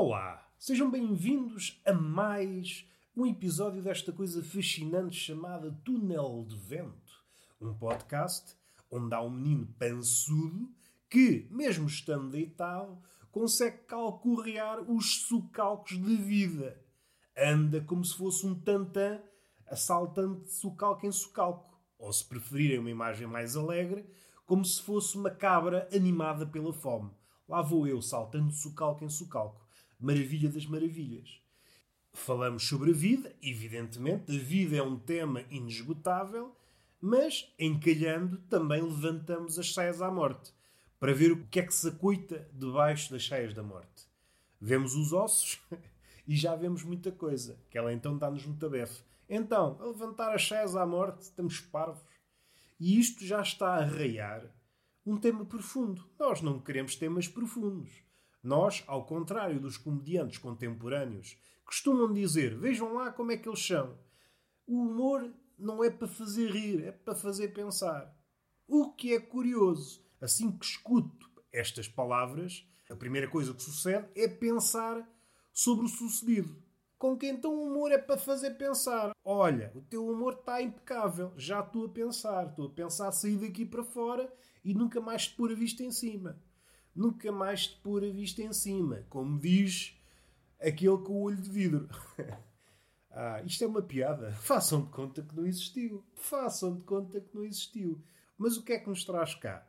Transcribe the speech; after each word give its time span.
Olá, 0.00 0.48
sejam 0.56 0.88
bem-vindos 0.88 1.82
a 1.84 1.92
mais 1.92 2.88
um 3.16 3.26
episódio 3.26 3.82
desta 3.82 4.12
coisa 4.12 4.44
fascinante 4.44 5.16
chamada 5.16 5.76
Túnel 5.84 6.46
de 6.46 6.54
Vento, 6.54 7.24
um 7.60 7.74
podcast 7.74 8.54
onde 8.88 9.12
há 9.12 9.20
um 9.20 9.28
menino 9.28 9.66
pançudo 9.76 10.70
que, 11.10 11.48
mesmo 11.50 11.88
estando 11.88 12.30
deitado, 12.30 12.96
consegue 13.32 13.78
calcorrear 13.88 14.88
os 14.88 15.26
socalcos 15.26 16.00
de 16.00 16.14
vida. 16.14 16.80
Anda 17.36 17.80
como 17.80 18.04
se 18.04 18.16
fosse 18.16 18.46
um 18.46 18.54
tantã 18.54 19.20
assaltando 19.66 20.44
de 20.44 20.52
socalco 20.52 21.06
em 21.08 21.10
socalco. 21.10 21.76
Ou, 21.98 22.12
se 22.12 22.24
preferirem 22.24 22.78
uma 22.78 22.90
imagem 22.90 23.26
mais 23.26 23.56
alegre, 23.56 24.08
como 24.46 24.64
se 24.64 24.80
fosse 24.80 25.18
uma 25.18 25.30
cabra 25.30 25.88
animada 25.92 26.46
pela 26.46 26.72
fome. 26.72 27.10
Lá 27.48 27.62
vou 27.62 27.84
eu, 27.84 28.00
saltando 28.00 28.52
de 28.52 29.04
em 29.04 29.10
socalco. 29.10 29.66
Maravilha 30.00 30.48
das 30.48 30.64
maravilhas. 30.64 31.40
Falamos 32.12 32.66
sobre 32.66 32.90
a 32.90 32.94
vida, 32.94 33.34
evidentemente, 33.42 34.34
a 34.34 34.38
vida 34.38 34.76
é 34.76 34.82
um 34.82 34.98
tema 34.98 35.42
inesgotável, 35.50 36.54
mas, 37.00 37.52
encalhando, 37.58 38.38
também 38.48 38.80
levantamos 38.80 39.58
as 39.58 39.72
saias 39.72 40.00
à 40.00 40.10
morte, 40.10 40.52
para 40.98 41.12
ver 41.12 41.32
o 41.32 41.46
que 41.46 41.60
é 41.60 41.62
que 41.62 41.74
se 41.74 41.88
acoita 41.88 42.48
debaixo 42.52 43.10
das 43.10 43.26
saias 43.26 43.54
da 43.54 43.62
morte. 43.62 44.06
Vemos 44.60 44.94
os 44.94 45.12
ossos 45.12 45.60
e 46.26 46.36
já 46.36 46.54
vemos 46.54 46.82
muita 46.82 47.10
coisa, 47.10 47.58
que 47.70 47.78
ela 47.78 47.92
então 47.92 48.16
dá-nos 48.16 48.44
muita 48.44 48.68
befe. 48.68 49.02
Então, 49.28 49.76
a 49.80 49.86
levantar 49.86 50.34
as 50.34 50.46
saias 50.46 50.74
à 50.74 50.86
morte, 50.86 51.22
estamos 51.22 51.60
parvos. 51.60 52.02
E 52.80 52.98
isto 52.98 53.24
já 53.24 53.42
está 53.42 53.74
a 53.74 53.82
arraiar 53.82 54.44
um 55.04 55.16
tema 55.16 55.44
profundo. 55.44 56.08
Nós 56.18 56.40
não 56.40 56.60
queremos 56.60 56.94
temas 56.96 57.26
profundos. 57.26 57.90
Nós, 58.48 58.82
ao 58.86 59.04
contrário 59.04 59.60
dos 59.60 59.76
comediantes 59.76 60.38
contemporâneos, 60.38 61.36
costumam 61.66 62.10
dizer: 62.10 62.56
vejam 62.56 62.94
lá 62.94 63.12
como 63.12 63.30
é 63.30 63.36
que 63.36 63.46
eles 63.46 63.62
são. 63.64 63.98
O 64.66 64.86
humor 64.86 65.30
não 65.58 65.84
é 65.84 65.90
para 65.90 66.08
fazer 66.08 66.50
rir, 66.50 66.82
é 66.82 66.90
para 66.90 67.14
fazer 67.14 67.48
pensar. 67.48 68.10
O 68.66 68.94
que 68.94 69.12
é 69.12 69.20
curioso, 69.20 70.02
assim 70.18 70.50
que 70.50 70.64
escuto 70.64 71.30
estas 71.52 71.88
palavras, 71.88 72.66
a 72.88 72.96
primeira 72.96 73.28
coisa 73.28 73.52
que 73.52 73.62
sucede 73.62 74.08
é 74.14 74.26
pensar 74.26 75.06
sobre 75.52 75.84
o 75.84 75.88
sucedido. 75.88 76.56
Com 76.96 77.18
que 77.18 77.26
então 77.26 77.54
o 77.54 77.66
humor 77.66 77.92
é 77.92 77.98
para 77.98 78.16
fazer 78.16 78.52
pensar. 78.52 79.12
Olha, 79.22 79.70
o 79.74 79.82
teu 79.82 80.08
humor 80.08 80.32
está 80.32 80.62
impecável. 80.62 81.34
Já 81.36 81.60
estou 81.60 81.84
a 81.84 81.90
pensar. 81.90 82.46
Estou 82.46 82.68
a 82.68 82.70
pensar 82.70 83.12
sair 83.12 83.36
daqui 83.36 83.66
para 83.66 83.84
fora 83.84 84.32
e 84.64 84.72
nunca 84.72 85.02
mais 85.02 85.28
te 85.28 85.36
pôr 85.36 85.52
a 85.52 85.54
vista 85.54 85.82
em 85.82 85.90
cima. 85.90 86.42
Nunca 86.98 87.30
mais 87.30 87.68
te 87.68 87.76
pôr 87.76 88.02
a 88.02 88.10
vista 88.10 88.42
em 88.42 88.52
cima. 88.52 89.06
Como 89.08 89.38
diz 89.38 89.96
aquele 90.58 90.98
com 90.98 91.12
o 91.12 91.22
olho 91.22 91.40
de 91.40 91.48
vidro. 91.48 91.88
ah, 93.12 93.40
isto 93.42 93.62
é 93.62 93.68
uma 93.68 93.80
piada. 93.80 94.32
Façam 94.42 94.82
de 94.82 94.90
conta 94.90 95.22
que 95.22 95.36
não 95.36 95.46
existiu. 95.46 96.04
Façam 96.16 96.74
de 96.74 96.82
conta 96.82 97.20
que 97.20 97.32
não 97.36 97.44
existiu. 97.44 98.02
Mas 98.36 98.56
o 98.56 98.64
que 98.64 98.72
é 98.72 98.80
que 98.80 98.88
nos 98.88 99.04
traz 99.04 99.32
cá? 99.36 99.64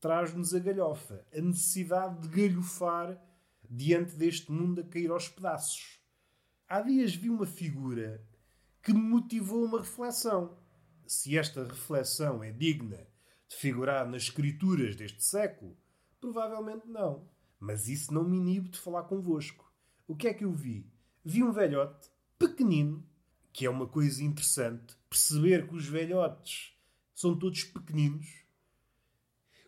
Traz-nos 0.00 0.54
a 0.54 0.58
galhofa. 0.58 1.22
A 1.36 1.40
necessidade 1.42 2.26
de 2.26 2.28
galhofar 2.28 3.22
diante 3.68 4.16
deste 4.16 4.50
mundo 4.50 4.80
a 4.80 4.84
cair 4.84 5.10
aos 5.10 5.28
pedaços. 5.28 6.00
Há 6.66 6.80
dias 6.80 7.14
vi 7.14 7.28
uma 7.28 7.44
figura 7.44 8.26
que 8.82 8.94
me 8.94 9.02
motivou 9.02 9.66
uma 9.66 9.80
reflexão. 9.80 10.56
Se 11.06 11.36
esta 11.36 11.62
reflexão 11.62 12.42
é 12.42 12.50
digna 12.50 13.06
de 13.50 13.56
figurar 13.56 14.08
nas 14.08 14.22
escrituras 14.22 14.96
deste 14.96 15.22
século, 15.22 15.76
provavelmente 16.20 16.86
não. 16.86 17.28
Mas 17.58 17.88
isso 17.88 18.12
não 18.12 18.24
me 18.24 18.36
inibe 18.36 18.68
de 18.68 18.78
falar 18.78 19.04
convosco. 19.04 19.72
O 20.06 20.16
que 20.16 20.28
é 20.28 20.34
que 20.34 20.44
eu 20.44 20.52
vi? 20.52 20.86
Vi 21.24 21.42
um 21.42 21.52
velhote 21.52 22.10
pequenino, 22.38 23.06
que 23.52 23.66
é 23.66 23.70
uma 23.70 23.86
coisa 23.86 24.22
interessante, 24.22 24.96
perceber 25.08 25.66
que 25.66 25.74
os 25.74 25.86
velhotes 25.86 26.74
são 27.14 27.38
todos 27.38 27.64
pequeninos. 27.64 28.44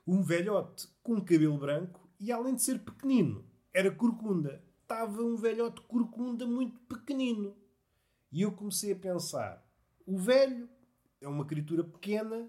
Um 0.06 0.22
velhote 0.22 0.88
com 1.02 1.20
cabelo 1.20 1.58
branco 1.58 2.08
e, 2.18 2.32
além 2.32 2.54
de 2.54 2.62
ser 2.62 2.78
pequenino, 2.78 3.44
era 3.72 3.90
corcunda 3.90 4.62
estava 4.92 5.22
um 5.22 5.36
velhote 5.36 5.80
corcunda 5.82 6.46
muito 6.46 6.78
pequenino. 6.80 7.56
E 8.30 8.42
eu 8.42 8.52
comecei 8.52 8.92
a 8.92 8.96
pensar: 8.96 9.66
o 10.06 10.18
velho 10.18 10.68
é 11.20 11.26
uma 11.26 11.46
criatura 11.46 11.82
pequena 11.82 12.48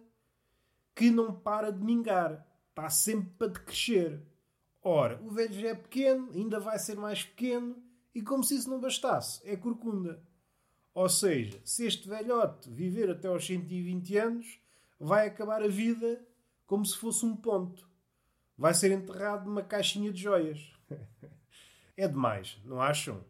que 0.93 1.09
não 1.09 1.33
para 1.33 1.71
de 1.71 1.83
mingar, 1.83 2.45
está 2.73 2.89
sempre 2.89 3.29
para 3.37 3.47
decrescer. 3.47 4.19
Ora, 4.81 5.21
o 5.23 5.29
velho 5.29 5.53
já 5.53 5.69
é 5.69 5.75
pequeno, 5.75 6.31
ainda 6.33 6.59
vai 6.59 6.77
ser 6.79 6.97
mais 6.97 7.23
pequeno, 7.23 7.81
e 8.13 8.21
como 8.21 8.43
se 8.43 8.55
isso 8.55 8.69
não 8.69 8.79
bastasse, 8.79 9.39
é 9.47 9.55
corcunda. 9.55 10.21
Ou 10.93 11.07
seja, 11.07 11.59
se 11.63 11.85
este 11.85 12.09
velhote 12.09 12.69
viver 12.69 13.09
até 13.09 13.27
aos 13.27 13.45
120 13.45 14.17
anos, 14.17 14.59
vai 14.99 15.27
acabar 15.27 15.63
a 15.63 15.67
vida 15.67 16.23
como 16.65 16.85
se 16.85 16.97
fosse 16.97 17.25
um 17.25 17.35
ponto. 17.35 17.89
Vai 18.57 18.73
ser 18.73 18.91
enterrado 18.91 19.45
numa 19.45 19.63
caixinha 19.63 20.11
de 20.11 20.21
joias. 20.21 20.71
É 21.95 22.07
demais, 22.07 22.59
não 22.65 22.81
acham? 22.81 23.23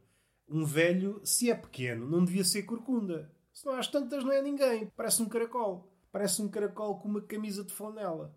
Um 0.47 0.63
velho, 0.63 1.19
se 1.25 1.51
é 1.51 1.53
pequeno, 1.53 2.09
não 2.09 2.23
devia 2.23 2.45
ser 2.45 2.63
corcunda. 2.63 3.29
Se 3.53 3.65
não 3.65 3.73
às 3.73 3.89
tantas, 3.89 4.23
não 4.23 4.31
é 4.31 4.41
ninguém. 4.41 4.89
Parece 4.95 5.21
um 5.21 5.27
caracol. 5.27 5.91
Parece 6.13 6.41
um 6.41 6.47
caracol 6.47 6.97
com 6.97 7.09
uma 7.09 7.21
camisa 7.21 7.61
de 7.61 7.73
flanela. 7.73 8.33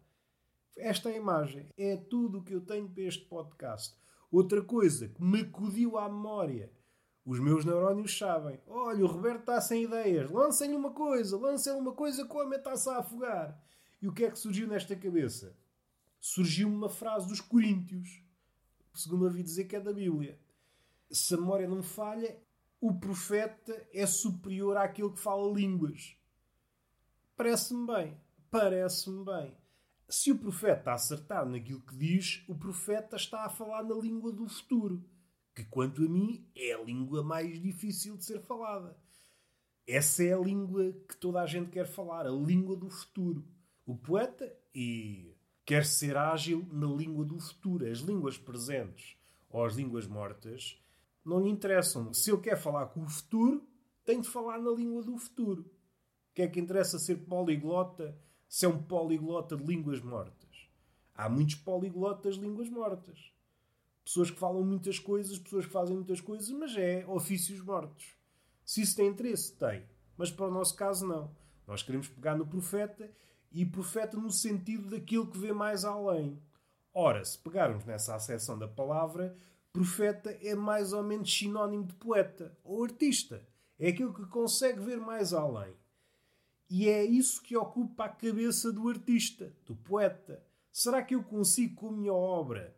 Esta 0.76 1.10
imagem. 1.10 1.68
É 1.76 1.96
tudo 1.96 2.38
o 2.38 2.42
que 2.42 2.54
eu 2.54 2.60
tenho 2.60 2.88
para 2.88 3.02
este 3.02 3.24
podcast. 3.24 3.96
Outra 4.30 4.62
coisa 4.62 5.08
que 5.08 5.22
me 5.22 5.40
acudiu 5.40 5.98
à 5.98 6.08
memória. 6.08 6.70
Os 7.24 7.40
meus 7.40 7.64
neurónios 7.64 8.16
sabem. 8.16 8.60
Olha, 8.66 9.04
o 9.04 9.08
Roberto 9.08 9.40
está 9.40 9.60
sem 9.60 9.84
ideias. 9.84 10.30
Lancem-lhe 10.30 10.76
uma 10.76 10.92
coisa. 10.92 11.36
Lancem-lhe 11.36 11.80
uma 11.80 11.92
coisa 11.92 12.24
como 12.26 12.54
está-se 12.54 12.88
a 12.88 12.98
afogar. 12.98 13.60
E 14.00 14.06
o 14.06 14.12
que 14.12 14.24
é 14.24 14.30
que 14.30 14.38
surgiu 14.38 14.68
nesta 14.68 14.94
cabeça? 14.94 15.56
Surgiu 16.20 16.68
uma 16.68 16.88
frase 16.88 17.26
dos 17.26 17.40
Coríntios 17.40 18.26
segundo 18.96 19.24
ouvi 19.24 19.42
dizer 19.42 19.64
que 19.64 19.76
é 19.76 19.80
da 19.80 19.92
Bíblia. 19.92 20.38
Se 21.10 21.34
a 21.34 21.36
memória 21.36 21.68
não 21.68 21.82
falha, 21.82 22.36
o 22.80 22.98
profeta 22.98 23.86
é 23.92 24.06
superior 24.06 24.76
àquele 24.76 25.10
que 25.10 25.20
fala 25.20 25.52
línguas. 25.52 26.16
Parece-me 27.36 27.86
bem. 27.86 28.20
Parece-me 28.50 29.24
bem. 29.24 29.54
Se 30.08 30.30
o 30.30 30.38
profeta 30.38 30.92
acertar 30.92 31.44
naquilo 31.44 31.80
que 31.80 31.96
diz, 31.96 32.44
o 32.48 32.54
profeta 32.54 33.16
está 33.16 33.44
a 33.44 33.50
falar 33.50 33.82
na 33.82 33.94
língua 33.94 34.32
do 34.32 34.48
futuro, 34.48 35.04
que, 35.54 35.64
quanto 35.64 36.04
a 36.04 36.08
mim, 36.08 36.48
é 36.54 36.74
a 36.74 36.82
língua 36.82 37.24
mais 37.24 37.60
difícil 37.60 38.16
de 38.16 38.24
ser 38.24 38.40
falada. 38.40 38.96
Essa 39.86 40.22
é 40.22 40.32
a 40.32 40.38
língua 40.38 40.92
que 41.08 41.16
toda 41.16 41.40
a 41.40 41.46
gente 41.46 41.70
quer 41.70 41.86
falar, 41.86 42.26
a 42.26 42.30
língua 42.30 42.76
do 42.76 42.88
futuro. 42.88 43.44
O 43.84 43.96
poeta, 43.96 44.52
e 44.74 45.34
quer 45.64 45.84
ser 45.84 46.16
ágil 46.16 46.68
na 46.72 46.86
língua 46.86 47.24
do 47.24 47.40
futuro. 47.40 47.90
As 47.90 47.98
línguas 47.98 48.38
presentes 48.38 49.16
ou 49.50 49.64
as 49.64 49.74
línguas 49.74 50.06
mortas 50.06 50.80
não 51.24 51.40
lhe 51.40 51.50
interessam. 51.50 52.14
Se 52.14 52.30
eu 52.30 52.40
quero 52.40 52.60
falar 52.60 52.86
com 52.86 53.02
o 53.02 53.08
futuro, 53.08 53.66
tenho 54.04 54.22
de 54.22 54.28
falar 54.28 54.58
na 54.58 54.70
língua 54.70 55.02
do 55.02 55.18
futuro. 55.18 55.62
O 55.62 56.34
que 56.34 56.42
é 56.42 56.48
que 56.48 56.60
interessa 56.60 56.98
ser 56.98 57.16
poliglota 57.16 58.16
se 58.48 58.64
é 58.64 58.68
um 58.68 58.82
poliglota 58.82 59.56
de 59.56 59.64
línguas 59.64 60.00
mortas? 60.00 60.68
Há 61.14 61.28
muitos 61.28 61.54
poliglotas 61.56 62.34
de 62.34 62.42
línguas 62.42 62.68
mortas. 62.68 63.32
Pessoas 64.04 64.30
que 64.30 64.38
falam 64.38 64.62
muitas 64.62 64.98
coisas, 64.98 65.38
pessoas 65.38 65.66
que 65.66 65.72
fazem 65.72 65.96
muitas 65.96 66.20
coisas, 66.20 66.48
mas 66.50 66.76
é 66.76 67.04
ofícios 67.06 67.60
mortos. 67.60 68.14
Se 68.64 68.82
isso 68.82 68.96
tem 68.96 69.08
interesse, 69.08 69.52
tem. 69.54 69.82
Mas 70.16 70.30
para 70.30 70.46
o 70.46 70.50
nosso 70.50 70.76
caso, 70.76 71.06
não. 71.06 71.30
Nós 71.66 71.82
queremos 71.82 72.08
pegar 72.08 72.36
no 72.36 72.46
profeta 72.46 73.10
e 73.50 73.64
profeta 73.64 74.16
no 74.16 74.30
sentido 74.30 74.90
daquilo 74.90 75.26
que 75.26 75.38
vê 75.38 75.52
mais 75.52 75.84
além. 75.84 76.40
Ora, 76.92 77.24
se 77.24 77.38
pegarmos 77.38 77.84
nessa 77.84 78.14
acessão 78.14 78.58
da 78.58 78.68
palavra, 78.68 79.36
profeta 79.72 80.30
é 80.40 80.54
mais 80.54 80.92
ou 80.92 81.02
menos 81.02 81.32
sinónimo 81.32 81.84
de 81.84 81.94
poeta 81.94 82.56
ou 82.64 82.84
artista. 82.84 83.46
É 83.78 83.88
aquilo 83.88 84.14
que 84.14 84.24
consegue 84.26 84.80
ver 84.80 84.98
mais 84.98 85.32
além. 85.32 85.74
E 86.68 86.88
é 86.88 87.04
isso 87.04 87.42
que 87.42 87.56
ocupa 87.56 88.04
a 88.04 88.08
cabeça 88.08 88.72
do 88.72 88.88
artista, 88.88 89.52
do 89.64 89.76
poeta. 89.76 90.42
Será 90.72 91.02
que 91.02 91.14
eu 91.14 91.22
consigo, 91.22 91.76
com 91.76 91.88
a 91.88 91.92
minha 91.92 92.12
obra, 92.12 92.76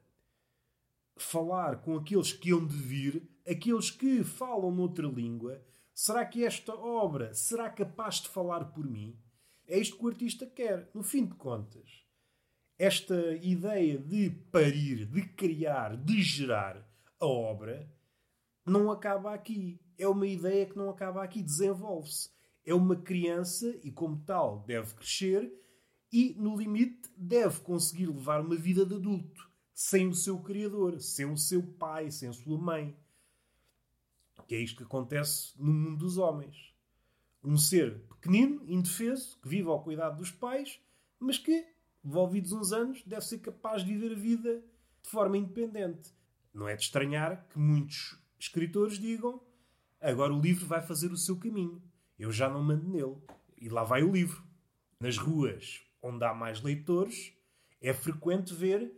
falar 1.17 1.83
com 1.83 1.97
aqueles 1.97 2.33
que 2.33 2.53
hão 2.53 2.65
de 2.65 2.77
vir, 2.77 3.29
aqueles 3.49 3.91
que 3.91 4.23
falam 4.23 4.71
noutra 4.71 5.07
língua? 5.07 5.63
Será 5.95 6.25
que 6.25 6.45
esta 6.45 6.75
obra 6.75 7.35
será 7.35 7.69
capaz 7.71 8.17
de 8.17 8.29
falar 8.29 8.67
por 8.67 8.87
mim? 8.87 9.19
É 9.67 9.79
isto 9.79 9.97
que 9.97 10.05
o 10.05 10.09
artista 10.09 10.47
quer. 10.47 10.91
No 10.95 11.03
fim 11.03 11.27
de 11.27 11.35
contas, 11.35 12.07
esta 12.79 13.35
ideia 13.43 13.99
de 13.99 14.31
parir, 14.53 15.07
de 15.07 15.23
criar, 15.31 15.97
de 15.97 16.23
gerar 16.23 16.89
a 17.21 17.27
obra 17.27 17.91
não 18.65 18.91
acaba 18.91 19.35
aqui. 19.35 19.81
É 19.99 20.07
uma 20.07 20.27
ideia 20.27 20.67
que 20.67 20.77
não 20.77 20.91
acaba 20.91 21.25
aqui, 21.25 21.43
desenvolve-se. 21.43 22.31
É 22.69 22.75
uma 22.75 22.97
criança 22.97 23.81
e, 23.83 23.91
como 23.91 24.23
tal, 24.27 24.63
deve 24.67 24.93
crescer 24.93 25.51
e, 26.13 26.35
no 26.35 26.55
limite, 26.55 27.09
deve 27.17 27.61
conseguir 27.61 28.09
levar 28.09 28.43
uma 28.43 28.57
vida 28.57 28.85
de 28.85 28.95
adulto, 28.95 29.51
sem 29.73 30.07
o 30.07 30.15
seu 30.15 30.39
criador, 30.41 31.01
sem 31.01 31.25
o 31.25 31.35
seu 31.35 31.63
pai, 31.63 32.11
sem 32.11 32.29
a 32.29 32.33
sua 32.35 32.59
mãe. 32.59 32.95
Que 34.47 34.55
é 34.55 34.61
isto 34.61 34.77
que 34.77 34.83
acontece 34.83 35.55
no 35.57 35.73
mundo 35.73 35.97
dos 35.97 36.19
homens. 36.19 36.75
Um 37.43 37.57
ser 37.57 38.01
pequenino, 38.07 38.63
indefeso, 38.67 39.39
que 39.41 39.49
vive 39.49 39.71
ao 39.71 39.83
cuidado 39.83 40.19
dos 40.19 40.31
pais, 40.31 40.79
mas 41.19 41.39
que, 41.39 41.67
envolvidos 42.05 42.53
uns 42.53 42.71
anos, 42.71 43.03
deve 43.07 43.25
ser 43.25 43.39
capaz 43.39 43.83
de 43.83 43.95
viver 43.95 44.13
a 44.13 44.19
vida 44.19 44.63
de 45.03 45.09
forma 45.09 45.39
independente. 45.39 46.13
Não 46.53 46.69
é 46.69 46.77
de 46.77 46.83
estranhar 46.83 47.49
que 47.49 47.59
muitos 47.59 48.23
escritores 48.39 48.99
digam 48.99 49.41
agora 50.03 50.35
o 50.35 50.41
livro 50.41 50.67
vai 50.67 50.83
fazer 50.83 51.11
o 51.11 51.17
seu 51.17 51.39
caminho. 51.39 51.83
Eu 52.19 52.33
já 52.33 52.49
não 52.49 52.63
mando 52.63 52.89
nele. 52.89 53.17
E 53.57 53.69
lá 53.69 53.85
vai 53.85 54.03
o 54.03 54.13
livro. 54.13 54.43
Nas 55.01 55.17
ruas 55.17 55.83
onde 56.03 56.25
há 56.25 56.35
mais 56.35 56.61
leitores, 56.63 57.33
é 57.81 57.93
frequente 57.93 58.53
ver 58.55 58.93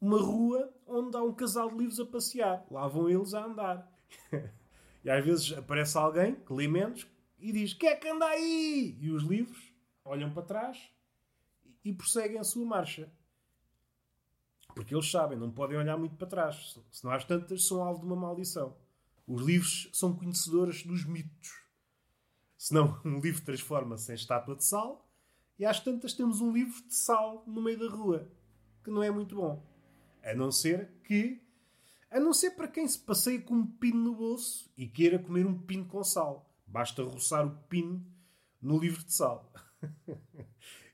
uma 0.00 0.20
rua 0.20 0.72
onde 0.86 1.16
há 1.16 1.22
um 1.22 1.32
casal 1.32 1.70
de 1.70 1.78
livros 1.78 1.98
a 1.98 2.06
passear. 2.06 2.66
Lá 2.70 2.86
vão 2.86 3.08
eles 3.08 3.34
a 3.34 3.44
andar. 3.44 3.90
e 5.04 5.10
às 5.10 5.24
vezes 5.24 5.52
aparece 5.56 5.96
alguém 5.96 6.34
que 6.34 6.52
lê 6.52 6.68
menos 6.68 7.06
e 7.38 7.52
diz: 7.52 7.72
Quem 7.74 7.88
é 7.88 7.96
que 7.96 8.08
anda 8.08 8.26
aí? 8.26 8.96
E 9.00 9.10
os 9.10 9.22
livros 9.22 9.72
olham 10.04 10.32
para 10.32 10.42
trás 10.42 10.90
e 11.84 11.92
prosseguem 11.92 12.38
a 12.38 12.44
sua 12.44 12.64
marcha. 12.64 13.10
Porque 14.74 14.94
eles 14.94 15.10
sabem, 15.10 15.38
não 15.38 15.50
podem 15.50 15.76
olhar 15.76 15.96
muito 15.96 16.16
para 16.16 16.26
trás. 16.26 16.78
Se 16.92 17.04
não 17.04 17.10
às 17.10 17.24
tantas, 17.24 17.66
são 17.66 17.82
alvo 17.82 18.00
de 18.00 18.06
uma 18.06 18.16
maldição. 18.16 18.76
Os 19.26 19.42
livros 19.42 19.90
são 19.92 20.14
conhecedores 20.14 20.84
dos 20.84 21.04
mitos. 21.04 21.67
Senão, 22.58 23.00
um 23.04 23.20
livro 23.20 23.40
transforma-se 23.42 24.10
em 24.10 24.16
estátua 24.16 24.56
de 24.56 24.64
sal 24.64 25.08
e 25.56 25.64
às 25.64 25.78
tantas 25.78 26.12
temos 26.12 26.40
um 26.40 26.52
livro 26.52 26.82
de 26.82 26.94
sal 26.94 27.44
no 27.46 27.62
meio 27.62 27.78
da 27.78 27.88
rua, 27.88 28.28
que 28.82 28.90
não 28.90 29.00
é 29.00 29.10
muito 29.12 29.36
bom. 29.36 29.64
A 30.24 30.34
não 30.34 30.50
ser 30.50 30.90
que. 31.04 31.40
A 32.10 32.18
não 32.18 32.32
ser 32.32 32.50
para 32.52 32.66
quem 32.66 32.86
se 32.88 32.98
passeia 32.98 33.40
com 33.40 33.54
um 33.54 33.66
pino 33.66 34.02
no 34.02 34.16
bolso 34.16 34.68
e 34.76 34.88
queira 34.88 35.18
comer 35.18 35.46
um 35.46 35.56
pino 35.56 35.84
com 35.86 36.02
sal. 36.02 36.52
Basta 36.66 37.02
roçar 37.04 37.46
o 37.46 37.56
pino 37.68 38.04
no 38.60 38.76
livro 38.78 39.04
de 39.04 39.12
sal. 39.12 39.52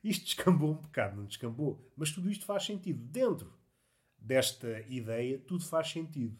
isto 0.04 0.24
descambou 0.24 0.72
um 0.72 0.82
bocado, 0.82 1.16
não 1.16 1.24
descambou? 1.24 1.90
Mas 1.96 2.12
tudo 2.12 2.30
isto 2.30 2.44
faz 2.44 2.64
sentido. 2.66 3.02
Dentro 3.04 3.52
desta 4.18 4.80
ideia, 4.88 5.38
tudo 5.38 5.64
faz 5.64 5.90
sentido. 5.90 6.36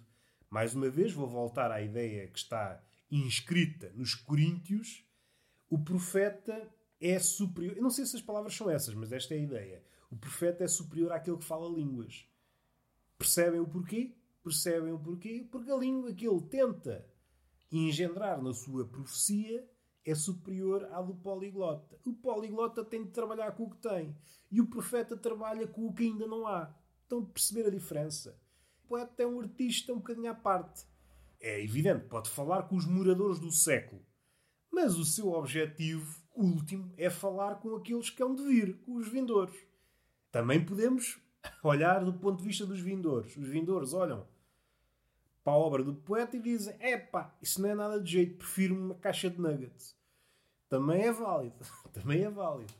Mais 0.51 0.75
uma 0.75 0.91
vez, 0.91 1.13
vou 1.13 1.27
voltar 1.27 1.71
à 1.71 1.81
ideia 1.81 2.29
que 2.29 2.39
está 2.39 2.83
inscrita 3.11 3.91
nos 3.95 4.15
Coríntios. 4.15 5.05
O 5.69 5.79
profeta 5.79 6.69
é 7.01 7.19
superior. 7.19 7.77
Eu 7.77 7.83
não 7.83 7.91
sei 7.91 8.07
se 8.07 8.17
as 8.17 8.23
palavras 8.23 8.55
são 8.55 8.71
essas, 8.71 8.95
mas 8.95 9.13
esta 9.13 9.35
é 9.35 9.39
a 9.39 9.43
ideia. 9.43 9.85
O 10.11 10.17
profeta 10.17 10.65
é 10.65 10.69
superior 10.69 11.13
àquele 11.13 11.39
que 11.39 11.45
fala 11.45 11.69
línguas. 11.69 12.29
Percebem 13.19 13.61
o 13.61 13.67
porquê? 13.67 14.15
Percebem 14.43 14.93
o 14.93 14.99
porquê? 14.99 15.47
Porque 15.51 15.71
a 15.71 15.77
língua 15.77 16.13
que 16.13 16.27
ele 16.27 16.43
tenta 16.43 17.05
engendrar 17.71 18.43
na 18.43 18.53
sua 18.53 18.87
profecia 18.87 19.69
é 20.05 20.15
superior 20.15 20.85
à 20.93 21.01
do 21.01 21.15
poliglota. 21.15 21.99
O 22.05 22.13
poliglota 22.13 22.85
tem 22.85 23.05
de 23.05 23.11
trabalhar 23.11 23.53
com 23.53 23.65
o 23.65 23.71
que 23.71 23.79
tem 23.79 24.15
e 24.51 24.61
o 24.61 24.67
profeta 24.67 25.17
trabalha 25.17 25.67
com 25.67 25.87
o 25.87 25.93
que 25.93 26.05
ainda 26.05 26.27
não 26.27 26.47
há. 26.47 26.75
Estão 27.03 27.21
a 27.21 27.27
perceber 27.27 27.67
a 27.67 27.71
diferença? 27.71 28.39
O 28.85 28.89
poeta 28.89 29.23
é 29.23 29.27
um 29.27 29.41
artista 29.41 29.93
um 29.93 29.97
bocadinho 29.97 30.31
à 30.31 30.35
parte. 30.35 30.85
É 31.41 31.63
evidente, 31.63 32.07
pode 32.07 32.31
falar 32.31 32.65
com 32.65 32.77
os 32.77 32.87
moradores 32.87 33.39
do 33.39 33.51
século, 33.51 34.05
mas 34.75 34.99
o 34.99 35.05
seu 35.05 35.33
objetivo 35.33 36.21
último 36.35 36.93
é 36.99 37.09
falar 37.09 37.61
com 37.61 37.77
aqueles 37.77 38.11
que 38.11 38.23
hão 38.23 38.35
de 38.35 38.43
vir, 38.43 38.77
com 38.79 38.97
os 38.97 39.09
vindores. 39.09 39.55
Também 40.33 40.65
podemos 40.65 41.17
olhar 41.63 42.05
do 42.05 42.13
ponto 42.13 42.39
de 42.39 42.49
vista 42.49 42.67
dos 42.67 42.81
vindores. 42.81 43.37
Os 43.37 43.49
vindores 43.49 43.93
olham 43.93 44.27
para 45.45 45.53
a 45.53 45.57
obra 45.57 45.85
do 45.85 45.95
poeta 45.95 46.37
e 46.37 46.41
dizem: 46.41 46.75
epá, 46.81 47.33
isso 47.41 47.63
não 47.63 47.69
é 47.69 47.75
nada 47.75 48.01
de 48.01 48.11
jeito, 48.11 48.39
prefiro 48.39 48.75
uma 48.75 48.97
caixa 48.97 49.31
de 49.31 49.41
nuggets. 49.41 49.97
Também 50.69 51.03
é 51.03 51.13
válido. 51.13 51.57
Também 51.95 52.25
é 52.25 52.31
válido. 52.31 52.75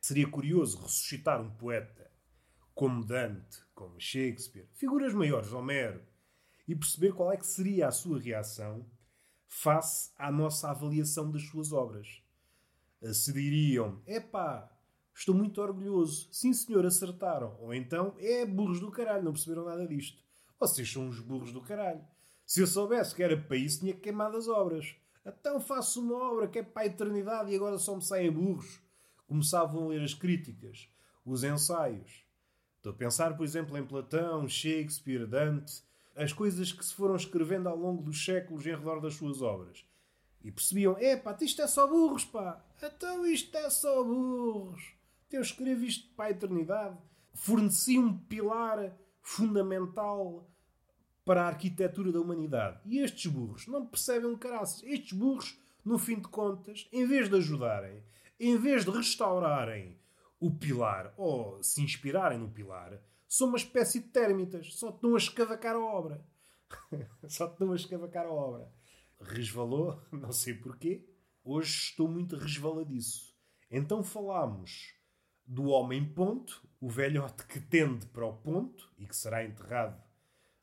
Seria 0.00 0.28
curioso 0.28 0.80
ressuscitar 0.82 1.40
um 1.40 1.50
poeta 1.50 2.08
como 2.74 3.04
Dante, 3.04 3.60
como 3.74 4.00
Shakespeare, 4.00 4.68
figuras 4.74 5.12
maiores, 5.14 5.52
Homero, 5.52 6.00
e 6.68 6.74
perceber 6.76 7.12
qual 7.12 7.32
é 7.32 7.36
que 7.36 7.46
seria 7.46 7.88
a 7.88 7.92
sua 7.92 8.18
reação 8.18 8.86
face 9.54 10.10
à 10.18 10.32
nossa 10.32 10.68
avaliação 10.68 11.30
das 11.30 11.42
suas 11.44 11.72
obras. 11.72 12.20
Se 13.12 13.32
diriam, 13.32 14.02
epá, 14.04 14.68
estou 15.14 15.34
muito 15.34 15.62
orgulhoso, 15.62 16.28
sim 16.32 16.52
senhor, 16.52 16.84
acertaram. 16.84 17.56
Ou 17.60 17.72
então, 17.72 18.16
é 18.18 18.44
burros 18.44 18.80
do 18.80 18.90
caralho, 18.90 19.22
não 19.22 19.32
perceberam 19.32 19.64
nada 19.64 19.86
disto. 19.86 20.22
Vocês 20.58 20.92
são 20.92 21.06
uns 21.06 21.20
burros 21.20 21.52
do 21.52 21.62
caralho. 21.62 22.04
Se 22.44 22.60
eu 22.60 22.66
soubesse 22.66 23.14
que 23.14 23.22
era 23.22 23.40
para 23.40 23.56
isso, 23.56 23.80
tinha 23.80 23.94
queimado 23.94 24.36
as 24.36 24.48
obras. 24.48 24.96
Então 25.24 25.60
faço 25.60 26.02
uma 26.02 26.16
obra 26.16 26.48
que 26.48 26.58
é 26.58 26.62
para 26.62 26.82
a 26.82 26.86
eternidade 26.86 27.52
e 27.52 27.56
agora 27.56 27.78
só 27.78 27.94
me 27.94 28.02
saem 28.02 28.32
burros. 28.32 28.82
Começavam 29.26 29.84
a 29.84 29.88
ler 29.88 30.02
as 30.02 30.14
críticas, 30.14 30.88
os 31.24 31.44
ensaios. 31.44 32.24
Estou 32.76 32.92
a 32.92 32.96
pensar, 32.96 33.36
por 33.36 33.44
exemplo, 33.44 33.78
em 33.78 33.86
Platão, 33.86 34.48
Shakespeare, 34.48 35.26
Dante, 35.26 35.82
as 36.16 36.32
coisas 36.32 36.72
que 36.72 36.84
se 36.84 36.94
foram 36.94 37.16
escrevendo 37.16 37.68
ao 37.68 37.76
longo 37.76 38.02
dos 38.02 38.24
séculos 38.24 38.66
em 38.66 38.70
redor 38.74 39.00
das 39.00 39.14
suas 39.14 39.42
obras. 39.42 39.84
E 40.42 40.50
percebiam, 40.50 40.96
é 40.98 41.16
pá, 41.16 41.36
isto 41.40 41.62
é 41.62 41.66
só 41.66 41.86
burros, 41.86 42.24
pá. 42.24 42.62
Então 42.82 43.26
isto 43.26 43.56
é 43.56 43.70
só 43.70 44.02
burros. 44.04 44.94
Eu 45.32 45.40
escrevo 45.40 45.84
isto 45.84 46.08
para 46.14 46.26
a 46.26 46.30
eternidade. 46.30 46.96
Forneci 47.32 47.98
um 47.98 48.16
pilar 48.16 48.96
fundamental 49.20 50.48
para 51.24 51.42
a 51.42 51.46
arquitetura 51.46 52.12
da 52.12 52.20
humanidade. 52.20 52.78
E 52.84 52.98
estes 52.98 53.30
burros 53.30 53.66
não 53.66 53.86
percebem 53.86 54.30
um 54.30 54.36
caraças. 54.36 54.82
Estes 54.84 55.12
burros, 55.12 55.58
no 55.84 55.98
fim 55.98 56.16
de 56.16 56.28
contas, 56.28 56.86
em 56.92 57.06
vez 57.06 57.28
de 57.28 57.36
ajudarem, 57.36 58.04
em 58.38 58.56
vez 58.58 58.84
de 58.84 58.90
restaurarem 58.90 59.98
o 60.38 60.50
pilar 60.50 61.14
ou 61.16 61.62
se 61.62 61.80
inspirarem 61.80 62.38
no 62.38 62.50
pilar, 62.50 63.00
são 63.34 63.48
uma 63.48 63.56
espécie 63.56 63.98
de 63.98 64.06
térmitas. 64.10 64.74
Só 64.74 64.90
estão 64.90 65.14
a 65.14 65.18
escavacar 65.18 65.74
a 65.74 65.84
obra. 65.84 66.24
Só 67.26 67.46
estão 67.46 67.72
a 67.72 67.76
escavacar 67.76 68.26
a 68.26 68.32
obra. 68.32 68.72
Resvalou, 69.20 70.00
não 70.12 70.30
sei 70.30 70.54
porquê. 70.54 71.04
Hoje 71.42 71.90
estou 71.90 72.08
muito 72.08 72.36
resvaladiço. 72.36 73.34
Então 73.68 74.04
falámos 74.04 74.94
do 75.44 75.64
homem 75.64 76.04
ponto, 76.04 76.64
o 76.80 76.88
velhote 76.88 77.44
que 77.46 77.58
tende 77.58 78.06
para 78.06 78.24
o 78.24 78.36
ponto 78.36 78.88
e 78.96 79.04
que 79.04 79.16
será 79.16 79.44
enterrado 79.44 80.00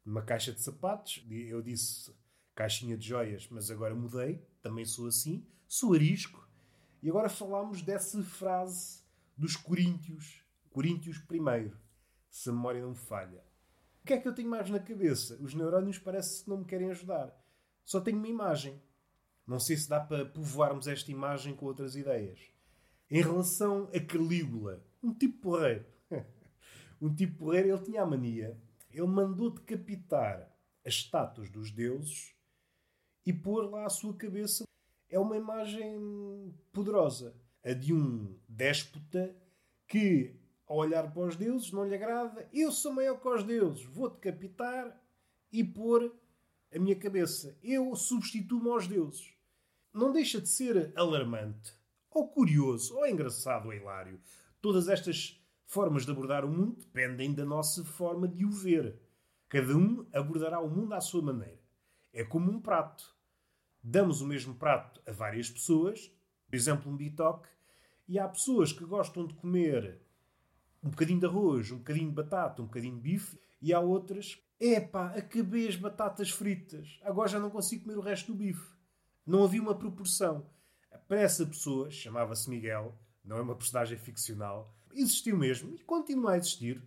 numa 0.05 0.21
caixa 0.21 0.53
de 0.53 0.61
sapatos. 0.61 1.25
Eu 1.29 1.61
disse 1.61 2.15
caixinha 2.55 2.97
de 2.97 3.05
joias, 3.05 3.49
mas 3.51 3.69
agora 3.69 3.93
mudei, 3.93 4.47
também 4.61 4.85
sou 4.85 5.07
assim, 5.07 5.45
sou 5.67 5.93
arisco. 5.93 6.47
E 7.03 7.09
agora 7.09 7.27
falamos 7.27 7.81
dessa 7.81 8.23
frase 8.23 9.03
dos 9.37 9.57
Coríntios, 9.57 10.41
Coríntios 10.69 11.17
primeiro, 11.17 11.77
se 12.31 12.50
a 12.50 12.53
memória 12.53 12.81
não 12.81 12.91
me 12.91 12.95
falha. 12.95 13.43
O 14.01 14.07
que 14.07 14.13
é 14.13 14.19
que 14.19 14.27
eu 14.27 14.33
tenho 14.33 14.50
mais 14.50 14.69
na 14.69 14.79
cabeça? 14.79 15.38
Os 15.39 15.53
neurónios 15.53 16.00
parece 16.00 16.43
que 16.43 16.50
não 16.50 16.59
me 16.59 16.65
querem 16.65 16.89
ajudar. 16.89 17.31
Só 17.85 18.01
tenho 18.01 18.17
uma 18.17 18.27
imagem. 18.27 18.81
Não 19.45 19.59
sei 19.59 19.77
se 19.77 19.88
dá 19.88 20.00
para 20.00 20.25
povoarmos 20.25 20.88
esta 20.88 21.11
imagem 21.11 21.55
com 21.55 21.65
outras 21.65 21.95
ideias. 21.95 22.39
Em 23.09 23.21
relação 23.21 23.89
a 23.93 24.00
Calígula, 24.00 24.83
um 25.03 25.13
tipo 25.13 25.39
porreiro. 25.41 25.85
um 27.01 27.13
tipo 27.13 27.39
porreiro, 27.39 27.69
ele 27.69 27.83
tinha 27.83 28.01
a 28.01 28.05
mania. 28.05 28.59
Ele 28.89 29.07
mandou 29.07 29.51
decapitar 29.51 30.50
as 30.85 30.93
estátuas 30.93 31.50
dos 31.50 31.69
deuses 31.69 32.33
e 33.25 33.31
pôr 33.31 33.69
lá 33.69 33.85
a 33.85 33.89
sua 33.89 34.15
cabeça. 34.15 34.63
É 35.09 35.19
uma 35.19 35.38
imagem 35.38 36.55
poderosa. 36.71 37.35
A 37.63 37.73
de 37.73 37.93
um 37.93 38.39
déspota 38.47 39.35
que, 39.88 40.40
ao 40.71 40.77
olhar 40.77 41.11
para 41.11 41.23
os 41.23 41.35
deuses, 41.35 41.69
não 41.73 41.85
lhe 41.85 41.93
agrada. 41.93 42.47
Eu 42.53 42.71
sou 42.71 42.93
maior 42.93 43.19
que 43.19 43.27
os 43.27 43.43
deuses. 43.43 43.83
Vou 43.83 44.09
decapitar 44.09 44.97
e 45.51 45.65
pôr 45.65 46.15
a 46.73 46.79
minha 46.79 46.95
cabeça. 46.95 47.57
Eu 47.61 47.93
substituo-me 47.93 48.69
aos 48.69 48.87
deuses. 48.87 49.33
Não 49.93 50.13
deixa 50.13 50.39
de 50.39 50.47
ser 50.47 50.93
alarmante, 50.95 51.73
ou 52.09 52.29
curioso, 52.29 52.95
ou 52.95 53.05
engraçado, 53.05 53.65
ou 53.65 53.73
hilário. 53.73 54.17
Todas 54.61 54.87
estas 54.87 55.37
formas 55.65 56.05
de 56.05 56.11
abordar 56.11 56.45
o 56.45 56.49
mundo 56.49 56.77
dependem 56.77 57.33
da 57.33 57.43
nossa 57.43 57.83
forma 57.83 58.25
de 58.25 58.45
o 58.45 58.51
ver. 58.51 58.97
Cada 59.49 59.75
um 59.75 60.07
abordará 60.13 60.61
o 60.61 60.69
mundo 60.69 60.93
à 60.93 61.01
sua 61.01 61.21
maneira. 61.21 61.59
É 62.13 62.23
como 62.23 62.49
um 62.49 62.61
prato. 62.61 63.13
Damos 63.83 64.21
o 64.21 64.25
mesmo 64.25 64.55
prato 64.55 65.01
a 65.05 65.11
várias 65.11 65.49
pessoas, 65.49 66.09
por 66.47 66.55
exemplo, 66.55 66.89
um 66.89 66.95
bitoque, 66.95 67.49
e 68.07 68.17
há 68.17 68.25
pessoas 68.25 68.71
que 68.71 68.85
gostam 68.85 69.27
de 69.27 69.33
comer 69.33 69.99
um 70.83 70.89
bocadinho 70.89 71.19
de 71.19 71.25
arroz, 71.25 71.71
um 71.71 71.77
bocadinho 71.77 72.09
de 72.09 72.15
batata, 72.15 72.61
um 72.61 72.65
bocadinho 72.65 72.95
de 72.95 73.01
bife, 73.01 73.38
e 73.61 73.73
há 73.73 73.79
outras 73.79 74.41
Epá, 74.63 75.07
acabei 75.15 75.67
as 75.67 75.75
batatas 75.75 76.29
fritas. 76.29 77.00
Agora 77.01 77.27
já 77.27 77.39
não 77.39 77.50
consigo 77.50 77.81
comer 77.81 77.97
o 77.97 78.01
resto 78.01 78.31
do 78.31 78.38
bife. 78.38 78.75
Não 79.25 79.43
havia 79.43 79.59
uma 79.59 79.73
proporção. 79.73 80.45
Para 81.07 81.21
essa 81.21 81.43
pessoa, 81.43 81.89
chamava-se 81.89 82.47
Miguel, 82.47 82.95
não 83.25 83.38
é 83.38 83.41
uma 83.41 83.55
personagem 83.55 83.97
ficcional, 83.97 84.71
existiu 84.93 85.35
mesmo 85.35 85.73
e 85.73 85.79
continua 85.79 86.33
a 86.33 86.38
existir. 86.38 86.79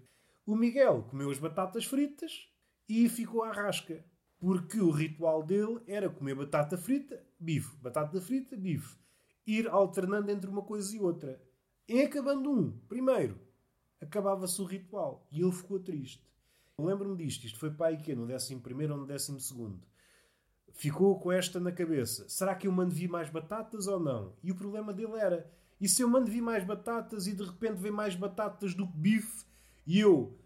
O 0.46 0.54
Miguel 0.54 1.02
comeu 1.10 1.28
as 1.32 1.38
batatas 1.40 1.84
fritas 1.84 2.48
e 2.88 3.08
ficou 3.08 3.42
à 3.42 3.50
rasca. 3.50 4.04
Porque 4.38 4.78
o 4.78 4.92
ritual 4.92 5.42
dele 5.42 5.80
era 5.88 6.08
comer 6.08 6.36
batata 6.36 6.78
frita, 6.78 7.26
bife, 7.40 7.74
batata 7.78 8.20
frita, 8.20 8.56
bife. 8.56 8.96
Ir 9.44 9.66
alternando 9.66 10.30
entre 10.30 10.48
uma 10.48 10.62
coisa 10.62 10.94
e 10.94 11.00
outra. 11.00 11.42
Em 11.88 12.02
acabando 12.02 12.52
um, 12.52 12.70
primeiro, 12.86 13.36
acabava-se 14.04 14.60
o 14.60 14.64
ritual. 14.64 15.26
E 15.30 15.40
ele 15.40 15.52
ficou 15.52 15.78
triste. 15.78 16.22
Lembro-me 16.78 17.16
disto. 17.16 17.44
Isto 17.44 17.58
foi 17.58 17.74
aí 17.80 17.96
que 17.96 18.14
no 18.14 18.24
11 18.32 18.54
ou 18.54 18.96
no 18.96 19.06
12 19.06 19.38
ficou 20.72 21.18
com 21.18 21.32
esta 21.32 21.60
na 21.60 21.72
cabeça. 21.72 22.28
Será 22.28 22.54
que 22.54 22.66
eu 22.66 22.72
mando 22.72 22.94
vir 22.94 23.08
mais 23.08 23.30
batatas 23.30 23.86
ou 23.86 24.00
não? 24.00 24.34
E 24.42 24.50
o 24.50 24.56
problema 24.56 24.92
dele 24.92 25.16
era: 25.16 25.50
e 25.80 25.88
se 25.88 26.02
eu 26.02 26.08
mando 26.08 26.30
vir 26.30 26.42
mais 26.42 26.64
batatas 26.64 27.26
e 27.26 27.32
de 27.32 27.44
repente 27.44 27.76
vem 27.76 27.92
mais 27.92 28.14
batatas 28.14 28.74
do 28.74 28.86
que 28.86 28.96
bife 28.96 29.46
e 29.86 30.00
eu 30.00 30.38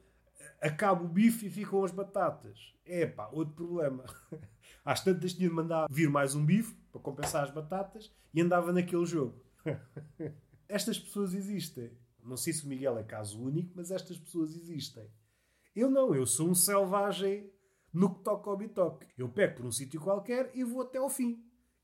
acabo 0.61 1.05
o 1.05 1.09
bife 1.09 1.47
e 1.47 1.51
ficam 1.51 1.85
as 1.85 1.91
batatas? 1.91 2.75
É 2.85 3.07
pá, 3.07 3.29
outro 3.33 3.55
problema. 3.55 4.05
Às 4.85 5.03
tantas 5.03 5.35
tinha 5.35 5.49
de 5.49 5.55
mandar 5.55 5.87
vir 5.91 6.09
mais 6.09 6.35
um 6.35 6.45
bife 6.45 6.75
para 6.91 7.01
compensar 7.01 7.45
as 7.45 7.51
batatas 7.51 8.13
e 8.33 8.41
andava 8.41 8.73
naquele 8.73 9.05
jogo. 9.05 9.43
estas 10.69 10.99
pessoas 10.99 11.35
existem. 11.35 11.91
Não 12.29 12.37
sei 12.37 12.53
se 12.53 12.65
o 12.65 12.69
Miguel 12.69 12.99
é 12.99 13.03
caso 13.03 13.43
único, 13.43 13.73
mas 13.75 13.91
estas 13.91 14.19
pessoas 14.19 14.55
existem. 14.55 15.11
Eu 15.75 15.91
não, 15.91 16.15
eu 16.15 16.27
sou 16.27 16.49
um 16.49 16.55
selvagem 16.55 17.51
no 17.93 18.15
que 18.15 18.23
toca 18.23 18.51
ao 18.51 18.57
bitoque. 18.57 19.07
Eu 19.17 19.29
pego 19.29 19.57
por 19.57 19.67
um 19.67 19.73
sítio 19.73 20.01
qualquer 20.01 20.51
e 20.55 20.63
vou 20.63 20.83
até 20.83 20.99
ao 20.99 21.09
fim. 21.09 21.43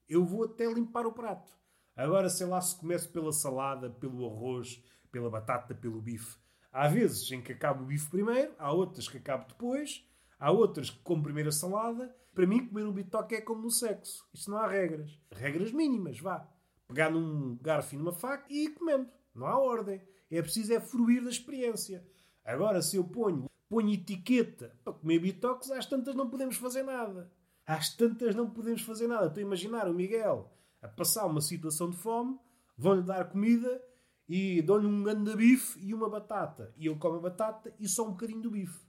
Eu 0.09 0.25
vou 0.25 0.45
até 0.45 0.71
limpar 0.71 1.07
o 1.07 1.13
prato. 1.13 1.51
Agora, 1.97 2.29
sei 2.29 2.47
lá 2.47 2.61
se 2.61 2.77
começo 2.77 3.11
pela 3.11 3.33
salada, 3.33 3.89
pelo 3.89 4.27
arroz, 4.27 4.83
pela 5.11 5.31
batata, 5.31 5.75
pelo 5.75 6.03
bife. 6.03 6.37
Há 6.73 6.89
vezes 6.89 7.31
em 7.31 7.41
que 7.41 7.53
acabo 7.53 7.85
o 7.85 7.87
bife 7.87 8.11
primeiro, 8.11 8.53
há 8.59 8.73
outras 8.73 9.09
que 9.09 9.17
acabo 9.17 9.47
depois, 9.47 10.05
há 10.39 10.51
outras 10.51 10.91
que 10.91 10.99
como 10.99 11.23
primeiro 11.23 11.49
a 11.49 11.53
salada. 11.53 12.15
Para 12.35 12.49
mim, 12.49 12.67
comer 12.67 12.85
um 12.85 12.93
bitoque 12.93 13.37
é 13.37 13.41
como 13.41 13.63
no 13.63 13.71
sexo. 13.71 14.29
Isto 14.35 14.51
não 14.51 14.59
há 14.59 14.67
regras. 14.67 15.17
Regras 15.31 15.73
mínimas, 15.73 16.19
vá. 16.19 16.49
Pegar 16.89 17.11
num 17.11 17.57
garfo 17.63 17.95
e 17.95 17.99
numa 17.99 18.13
faca 18.13 18.45
e 18.51 18.65
ir 18.65 18.75
comendo. 18.75 19.09
Não 19.33 19.47
há 19.47 19.57
ordem. 19.57 20.03
É 20.37 20.43
preciso 20.43 20.73
é 20.73 20.81
fruir 20.81 21.23
da 21.23 21.31
experiência. 21.31 22.05
Agora, 22.45 22.83
se 22.83 22.97
eu 22.97 23.05
ponho 23.05 23.47
ponho 23.69 23.93
etiqueta 23.93 24.73
para 24.85 24.93
comer 24.93 25.19
bitoques, 25.19 25.71
às 25.71 25.87
tantas 25.87 26.15
não 26.15 26.31
podemos 26.31 26.57
fazer 26.57 26.83
nada. 26.83 27.31
Às 27.67 27.95
tantas 27.97 28.35
não 28.35 28.49
podemos 28.49 28.83
fazer 28.83 29.09
nada. 29.09 29.27
Estou 29.27 29.41
a 29.41 29.47
imaginar 29.47 29.89
o 29.89 29.95
Miguel 29.95 30.51
a 30.83 30.89
passar 30.89 31.27
uma 31.27 31.41
situação 31.41 31.91
de 31.91 31.97
fome, 31.97 32.39
vão-lhe 32.77 33.03
dar 33.03 33.25
comida 33.31 33.83
e 34.29 34.61
dão-lhe 34.63 34.87
um 34.87 35.03
grande 35.03 35.35
bife 35.35 35.79
e 35.81 35.95
uma 35.95 36.09
batata. 36.09 36.73
E 36.77 36.87
ele 36.87 36.99
come 36.99 37.19
a 37.19 37.21
batata 37.21 37.75
e 37.81 37.89
só 37.89 38.07
um 38.07 38.11
bocadinho 38.11 38.43
do 38.43 38.51
bife. 38.51 38.85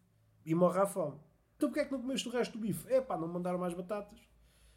E 0.46 0.54
morre 0.54 0.80
à 0.80 0.86
fome. 0.86 1.18
Então 1.56 1.70
porquê 1.70 1.80
é 1.80 1.86
que 1.86 1.92
não 1.92 2.02
comeste 2.02 2.28
o 2.28 2.32
resto 2.32 2.52
do 2.54 2.60
bife? 2.60 2.92
É 2.92 3.00
pá, 3.02 3.18
não 3.18 3.28
mandaram 3.28 3.58
mais 3.58 3.74
batatas. 3.74 4.20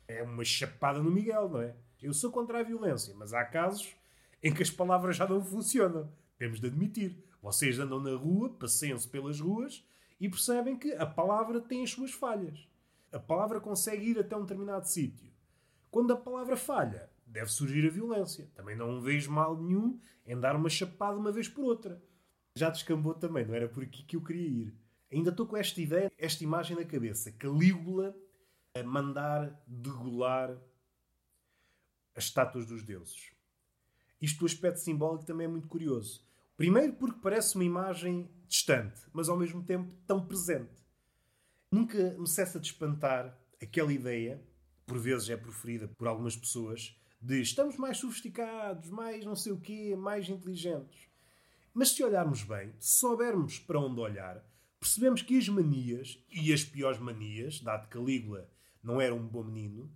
É 0.07 0.23
uma 0.23 0.45
chapada 0.45 1.03
no 1.03 1.11
Miguel, 1.11 1.49
não 1.49 1.61
é? 1.61 1.77
Eu 2.01 2.15
sou 2.15 2.31
contra 2.31 2.61
a 2.61 2.63
violência, 2.63 3.15
mas 3.15 3.35
há 3.35 3.45
casos 3.45 3.95
em 4.43 4.55
que 4.55 4.63
as 4.63 4.71
palavras 4.71 5.17
já 5.17 5.27
não 5.27 5.45
funcionam. 5.45 6.11
Temos 6.39 6.61
de 6.61 6.69
admitir. 6.69 7.23
Vocês 7.43 7.79
andam 7.79 8.01
na 8.01 8.15
rua, 8.15 8.51
passeiam-se 8.51 9.09
pelas 9.09 9.41
ruas 9.41 9.85
e 10.21 10.29
percebem 10.29 10.79
que 10.79 10.93
a 10.93 11.05
palavra 11.05 11.61
tem 11.61 11.83
as 11.83 11.91
suas 11.91 12.13
falhas. 12.13 12.69
A 13.13 13.19
palavra 13.19 13.61
consegue 13.61 14.11
ir 14.11 14.19
até 14.19 14.37
um 14.37 14.43
determinado 14.43 14.87
sítio. 14.87 15.31
Quando 15.91 16.13
a 16.13 16.17
palavra 16.17 16.57
falha, 16.57 17.11
deve 17.27 17.51
surgir 17.51 17.87
a 17.87 17.91
violência. 17.91 18.51
Também 18.55 18.77
não 18.77 19.01
vejo 19.01 19.31
mal 19.31 19.61
nenhum 19.61 19.99
em 20.27 20.39
dar 20.39 20.55
uma 20.55 20.69
chapada 20.69 21.17
uma 21.17 21.33
vez 21.33 21.49
por 21.49 21.65
outra. 21.65 22.03
Já 22.55 22.71
descambou 22.71 23.15
também, 23.15 23.47
não 23.47 23.55
era 23.55 23.69
por 23.69 23.83
aqui 23.83 24.03
que 24.03 24.17
eu 24.17 24.23
queria 24.23 24.49
ir. 24.49 24.75
Ainda 25.11 25.31
estou 25.31 25.47
com 25.47 25.57
esta 25.57 25.81
ideia, 25.81 26.13
esta 26.19 26.45
imagem 26.45 26.77
na 26.77 26.85
cabeça. 26.85 27.33
Calígula 27.33 28.15
a 28.75 28.83
mandar 28.83 29.63
degolar 29.67 30.57
as 32.15 32.25
estátuas 32.25 32.67
dos 32.67 32.83
deuses. 32.83 33.31
Isto, 34.21 34.43
o 34.43 34.47
aspecto 34.47 34.81
simbólico, 34.81 35.25
também 35.25 35.47
é 35.47 35.49
muito 35.49 35.69
curioso. 35.69 36.28
Primeiro 36.59 36.93
porque 36.95 37.21
parece 37.23 37.55
uma 37.55 37.63
imagem 37.63 38.29
distante, 38.49 39.01
mas 39.13 39.29
ao 39.29 39.39
mesmo 39.39 39.63
tempo 39.63 39.95
tão 40.09 40.27
presente. 40.27 40.85
Nunca 41.71 42.17
me 42.19 42.27
cessa 42.27 42.59
de 42.59 42.67
espantar 42.67 43.39
aquela 43.63 43.93
ideia, 43.93 44.43
por 44.85 44.99
vezes 44.99 45.31
é 45.31 45.37
proferida 45.37 45.87
por 45.87 46.09
algumas 46.09 46.37
pessoas, 46.37 47.01
de 47.23 47.41
estamos 47.41 47.77
mais 47.77 47.99
sofisticados, 47.99 48.91
mais 48.91 49.25
não 49.25 49.37
sei 49.37 49.53
o 49.53 49.61
quê, 49.61 49.95
mais 49.95 50.29
inteligentes. 50.29 51.09
Mas 51.73 51.91
se 51.91 52.03
olharmos 52.03 52.43
bem, 52.43 52.75
se 52.81 52.99
soubermos 52.99 53.61
para 53.61 53.79
onde 53.79 54.01
olhar, 54.01 54.45
percebemos 54.81 55.23
que 55.23 55.39
as 55.39 55.49
manias, 55.49 56.19
e 56.29 56.53
as 56.53 56.65
piores 56.65 56.99
manias, 56.99 57.61
dado 57.61 57.87
Calígula 57.87 58.51
não 58.83 59.01
era 59.01 59.15
um 59.15 59.25
bom 59.25 59.45
menino, 59.45 59.89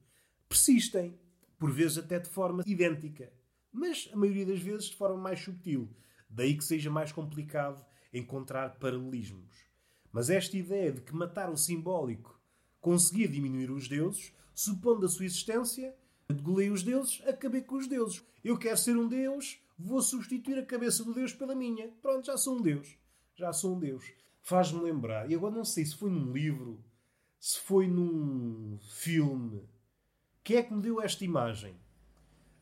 persistem, 0.48 1.18
por 1.58 1.72
vezes 1.72 1.98
até 1.98 2.20
de 2.20 2.28
forma 2.28 2.62
idêntica, 2.64 3.32
mas 3.72 4.08
a 4.12 4.16
maioria 4.16 4.46
das 4.46 4.60
vezes 4.60 4.90
de 4.90 4.96
forma 4.96 5.16
mais 5.16 5.40
subtil. 5.40 5.90
Daí 6.32 6.56
que 6.56 6.64
seja 6.64 6.90
mais 6.90 7.12
complicado 7.12 7.84
encontrar 8.12 8.78
paralelismos. 8.78 9.54
Mas 10.10 10.30
esta 10.30 10.56
ideia 10.56 10.90
de 10.90 11.02
que 11.02 11.14
matar 11.14 11.50
o 11.50 11.56
simbólico 11.56 12.40
conseguia 12.80 13.28
diminuir 13.28 13.70
os 13.70 13.86
deuses, 13.86 14.32
supondo 14.54 15.04
a 15.04 15.08
sua 15.08 15.26
existência, 15.26 15.94
degolei 16.28 16.70
os 16.70 16.82
deuses, 16.82 17.22
acabei 17.26 17.60
com 17.60 17.76
os 17.76 17.86
deuses. 17.86 18.24
Eu 18.42 18.58
quero 18.58 18.78
ser 18.78 18.96
um 18.96 19.06
deus, 19.06 19.58
vou 19.78 20.00
substituir 20.00 20.58
a 20.58 20.66
cabeça 20.66 21.04
do 21.04 21.14
deus 21.14 21.32
pela 21.32 21.54
minha. 21.54 21.88
Pronto, 22.00 22.26
já 22.26 22.36
sou 22.36 22.56
um 22.56 22.62
deus. 22.62 22.96
Já 23.34 23.52
sou 23.52 23.76
um 23.76 23.78
deus. 23.78 24.04
Faz-me 24.40 24.80
lembrar, 24.80 25.30
e 25.30 25.34
agora 25.34 25.54
não 25.54 25.64
sei 25.64 25.84
se 25.84 25.94
foi 25.94 26.10
num 26.10 26.32
livro, 26.32 26.82
se 27.38 27.60
foi 27.60 27.86
num 27.86 28.78
filme. 28.80 29.68
Quem 30.42 30.56
é 30.56 30.62
que 30.62 30.74
me 30.74 30.82
deu 30.82 31.00
esta 31.00 31.24
imagem? 31.24 31.76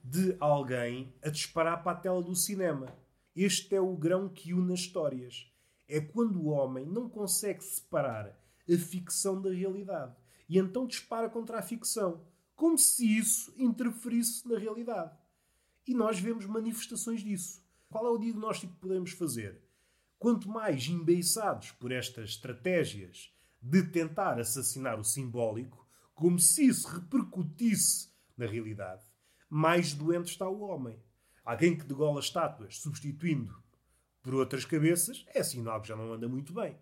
De 0.03 0.37
alguém 0.41 1.15
a 1.23 1.31
disparar 1.31 1.83
para 1.83 1.93
a 1.93 2.01
tela 2.01 2.23
do 2.23 2.35
cinema. 2.35 2.95
Este 3.43 3.75
é 3.75 3.81
o 3.81 3.97
grão 3.97 4.29
que 4.29 4.53
une 4.53 4.75
as 4.75 4.81
histórias. 4.81 5.51
É 5.89 5.99
quando 5.99 6.43
o 6.43 6.49
homem 6.49 6.85
não 6.85 7.09
consegue 7.09 7.65
separar 7.65 8.39
a 8.69 8.77
ficção 8.77 9.41
da 9.41 9.51
realidade 9.51 10.15
e 10.47 10.59
então 10.59 10.87
dispara 10.87 11.27
contra 11.31 11.59
a 11.59 11.63
ficção, 11.63 12.23
como 12.55 12.77
se 12.77 13.17
isso 13.17 13.51
interferisse 13.57 14.47
na 14.47 14.59
realidade. 14.59 15.17
E 15.87 15.95
nós 15.95 16.21
vemos 16.21 16.45
manifestações 16.45 17.23
disso. 17.23 17.65
Qual 17.89 18.07
é 18.07 18.11
o 18.11 18.19
diagnóstico 18.19 18.75
que 18.75 18.79
podemos 18.81 19.13
fazer? 19.13 19.59
Quanto 20.19 20.47
mais 20.47 20.87
embeiçados 20.87 21.71
por 21.71 21.93
estas 21.93 22.33
estratégias 22.33 23.35
de 23.59 23.83
tentar 23.85 24.39
assassinar 24.39 25.01
o 25.01 25.05
simbólico, 25.05 25.89
como 26.13 26.39
se 26.39 26.67
isso 26.67 26.87
repercutisse 26.87 28.11
na 28.37 28.45
realidade, 28.45 29.03
mais 29.49 29.95
doente 29.95 30.31
está 30.31 30.47
o 30.47 30.61
homem. 30.61 31.03
Alguém 31.45 31.77
que 31.77 31.85
degola 31.85 32.21
estátuas 32.21 32.79
substituindo 32.79 33.55
por 34.23 34.35
outras 34.35 34.65
cabeças 34.65 35.25
é 35.35 35.43
sinal 35.43 35.81
que 35.81 35.89
já 35.89 35.97
não 35.97 36.13
anda 36.13 36.29
muito 36.29 36.53
bem. 36.53 36.77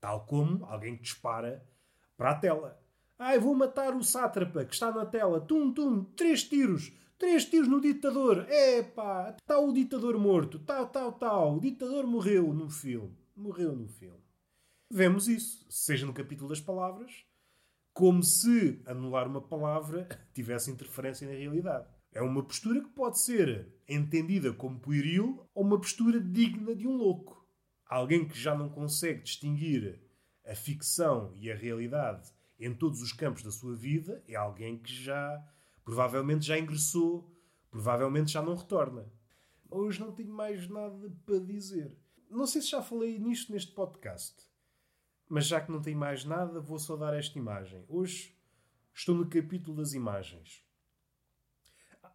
Tal 0.00 0.24
como 0.26 0.64
alguém 0.66 0.96
que 0.96 1.02
dispara 1.02 1.66
para 2.16 2.30
a 2.30 2.34
tela. 2.38 2.80
Ai, 3.18 3.38
vou 3.38 3.54
matar 3.54 3.94
o 3.94 4.02
sátrapa 4.02 4.64
que 4.64 4.74
está 4.74 4.92
na 4.92 5.06
tela. 5.06 5.40
Tum, 5.40 5.72
tum, 5.72 6.04
três 6.04 6.44
tiros. 6.44 6.92
Três 7.18 7.46
tiros 7.46 7.66
no 7.66 7.80
ditador. 7.80 8.46
Epá, 8.50 9.34
está 9.38 9.58
o 9.58 9.72
ditador 9.72 10.18
morto. 10.18 10.58
Tal, 10.58 10.86
tal, 10.88 11.12
tal. 11.12 11.56
O 11.56 11.60
ditador 11.60 12.06
morreu 12.06 12.52
no 12.52 12.68
filme. 12.68 13.16
Morreu 13.34 13.74
no 13.74 13.88
filme. 13.88 14.20
Vemos 14.90 15.26
isso, 15.26 15.66
seja 15.68 16.06
no 16.06 16.12
capítulo 16.12 16.48
das 16.48 16.60
palavras, 16.60 17.24
como 17.92 18.22
se 18.22 18.80
anular 18.86 19.26
uma 19.26 19.40
palavra 19.40 20.06
tivesse 20.32 20.70
interferência 20.70 21.26
na 21.26 21.34
realidade. 21.34 21.88
É 22.16 22.22
uma 22.22 22.42
postura 22.42 22.80
que 22.80 22.88
pode 22.88 23.18
ser 23.18 23.68
entendida 23.86 24.50
como 24.50 24.80
pueril 24.80 25.46
ou 25.54 25.62
uma 25.62 25.78
postura 25.78 26.18
digna 26.18 26.74
de 26.74 26.88
um 26.88 26.96
louco. 26.96 27.46
Alguém 27.86 28.26
que 28.26 28.40
já 28.40 28.54
não 28.54 28.70
consegue 28.70 29.22
distinguir 29.22 30.00
a 30.46 30.54
ficção 30.54 31.34
e 31.36 31.52
a 31.52 31.54
realidade 31.54 32.32
em 32.58 32.72
todos 32.72 33.02
os 33.02 33.12
campos 33.12 33.42
da 33.42 33.50
sua 33.50 33.76
vida 33.76 34.24
é 34.26 34.34
alguém 34.34 34.78
que 34.78 34.90
já 34.94 35.46
provavelmente 35.84 36.46
já 36.46 36.58
ingressou, 36.58 37.30
provavelmente 37.70 38.32
já 38.32 38.40
não 38.40 38.54
retorna. 38.54 39.12
Hoje 39.68 40.00
não 40.00 40.10
tenho 40.10 40.32
mais 40.32 40.66
nada 40.70 41.14
para 41.26 41.38
dizer. 41.38 41.98
Não 42.30 42.46
sei 42.46 42.62
se 42.62 42.70
já 42.70 42.80
falei 42.80 43.18
nisto 43.18 43.52
neste 43.52 43.72
podcast, 43.72 44.42
mas 45.28 45.46
já 45.46 45.60
que 45.60 45.70
não 45.70 45.82
tenho 45.82 45.98
mais 45.98 46.24
nada, 46.24 46.60
vou 46.60 46.78
só 46.78 46.96
dar 46.96 47.12
esta 47.12 47.38
imagem. 47.38 47.84
Hoje 47.86 48.34
estou 48.94 49.14
no 49.14 49.28
capítulo 49.28 49.76
das 49.76 49.92
imagens. 49.92 50.65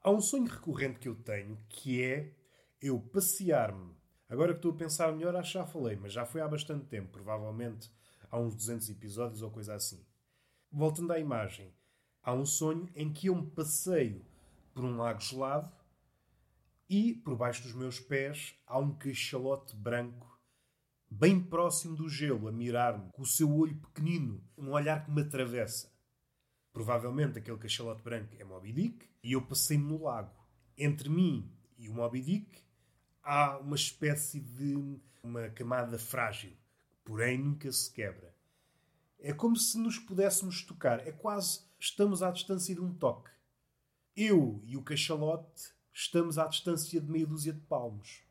Há 0.04 0.10
um 0.10 0.20
sonho 0.20 0.46
recorrente 0.46 0.98
que 0.98 1.08
eu 1.08 1.14
tenho 1.14 1.60
que 1.70 2.04
é 2.04 2.34
eu 2.82 3.00
passear-me. 3.00 3.96
Agora 4.28 4.52
que 4.52 4.58
estou 4.58 4.72
a 4.72 4.76
pensar 4.76 5.12
melhor, 5.14 5.36
acho 5.36 5.52
que 5.52 5.60
já 5.60 5.68
falei, 5.68 5.96
mas 5.96 6.12
já 6.12 6.26
foi 6.26 6.42
há 6.42 6.48
bastante 6.48 6.88
tempo, 6.88 7.12
provavelmente 7.12 7.92
há 8.32 8.40
uns 8.40 8.56
200 8.56 8.90
episódios 8.90 9.44
ou 9.44 9.52
coisa 9.52 9.76
assim. 9.76 10.04
Voltando 10.72 11.14
à 11.14 11.20
imagem, 11.20 11.72
há 12.24 12.34
um 12.34 12.48
sonho 12.48 12.90
em 12.96 13.14
que 13.14 13.28
eu 13.28 13.36
me 13.36 13.46
passeio 13.52 14.26
por 14.74 14.84
um 14.84 14.98
lago 14.98 15.22
gelado 15.22 15.72
e 16.90 17.14
por 17.14 17.36
baixo 17.36 17.62
dos 17.62 17.74
meus 17.74 18.00
pés 18.00 18.56
há 18.66 18.80
um 18.80 18.96
cachalote 18.96 19.76
branco 19.76 20.36
bem 21.12 21.40
próximo 21.40 21.96
do 21.96 22.10
gelo 22.10 22.48
a 22.48 22.52
mirar-me 22.52 23.12
com 23.12 23.22
o 23.22 23.28
seu 23.28 23.56
olho 23.56 23.76
pequenino, 23.76 24.44
um 24.58 24.72
olhar 24.72 25.06
que 25.06 25.12
me 25.12 25.22
atravessa. 25.22 25.91
Provavelmente 26.74 27.38
aquele 27.38 27.58
cachalote 27.58 28.02
branco 28.02 28.34
é 28.40 28.44
Moby 28.44 28.72
Dick 28.72 29.10
e 29.24 29.34
eu 29.34 29.42
passei-me 29.42 29.84
no 29.84 30.04
lago. 30.04 30.34
Entre 30.78 31.10
mim 31.10 31.52
e 31.78 31.90
o 31.90 31.94
Moby 31.94 32.22
Dick 32.22 32.62
há 33.22 33.58
uma 33.58 33.76
espécie 33.76 34.40
de 34.40 34.76
uma 35.22 35.50
camada 35.50 36.00
frágil, 36.00 36.54
porém 37.04 37.38
nunca 37.38 37.72
se 37.72 37.92
quebra. 37.92 38.34
É 39.20 39.34
como 39.34 39.56
se 39.56 39.78
nos 39.78 40.00
pudéssemos 40.00 40.64
tocar, 40.64 41.06
é 41.06 41.12
quase 41.12 41.62
estamos 41.80 42.24
à 42.24 42.32
distância 42.32 42.74
de 42.74 42.82
um 42.82 42.94
toque. 42.94 43.30
Eu 44.16 44.62
e 44.66 44.76
o 44.78 44.82
cachalote 44.82 45.74
estamos 45.94 46.38
à 46.38 46.48
distância 46.48 47.00
de 47.00 47.12
meia 47.12 47.28
dúzia 47.28 47.54
de 47.54 47.62
palmos. 47.62 48.24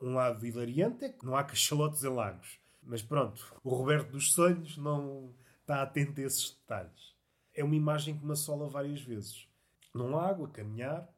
Um 0.00 0.14
lado 0.14 0.44
hilariante 0.46 1.04
é 1.04 1.08
que 1.10 1.24
não 1.24 1.36
há 1.36 1.44
cachalotes 1.44 2.02
em 2.02 2.08
lagos. 2.08 2.58
Mas 2.82 3.02
pronto, 3.02 3.54
o 3.62 3.70
Roberto 3.70 4.12
dos 4.12 4.32
Sonhos 4.32 4.76
não 4.78 5.34
está 5.60 5.82
atento 5.82 6.20
a 6.20 6.24
esses 6.24 6.52
detalhes. 6.52 7.17
É 7.58 7.64
uma 7.64 7.74
imagem 7.74 8.16
que 8.16 8.24
me 8.24 8.30
assola 8.30 8.68
várias 8.68 9.00
vezes. 9.00 9.48
Num 9.92 10.12
lago, 10.12 10.44
a 10.44 10.48
caminhar, 10.48 11.12